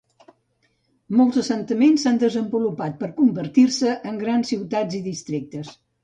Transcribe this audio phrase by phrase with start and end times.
[1.17, 5.71] Molts assentaments s'han desenvolupat per convertir-se en grans ciutats i districtes.